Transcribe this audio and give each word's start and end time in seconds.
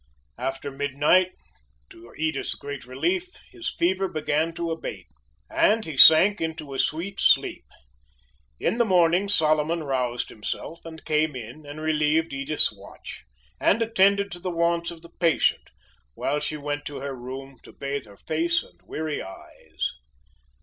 After 0.39 0.71
midnight, 0.71 1.31
to 1.91 2.11
Edith's 2.17 2.55
great 2.55 2.85
relief, 2.87 3.35
his 3.51 3.69
fever 3.69 4.07
began 4.07 4.51
to 4.55 4.71
abate, 4.71 5.05
and 5.47 5.85
he 5.85 5.95
sank 5.95 6.41
into 6.41 6.73
a 6.73 6.79
sweet 6.79 7.19
sleep. 7.19 7.65
In 8.59 8.79
the 8.79 8.83
morning 8.83 9.29
Solomon 9.29 9.83
roused 9.83 10.29
himself, 10.29 10.83
and 10.85 11.05
came 11.05 11.35
in 11.35 11.67
and 11.67 11.81
relieved 11.81 12.33
Edith's 12.33 12.73
watch, 12.75 13.25
and 13.59 13.79
attended 13.83 14.31
to 14.31 14.39
the 14.39 14.49
wants 14.49 14.89
of 14.89 15.03
the 15.03 15.09
patient, 15.19 15.69
while 16.15 16.39
she 16.39 16.57
went 16.57 16.83
to 16.85 16.97
her 17.01 17.13
room 17.13 17.59
to 17.61 17.71
bathe 17.71 18.07
her 18.07 18.17
face 18.17 18.63
and 18.63 18.81
weary 18.81 19.21
eyes. 19.21 19.91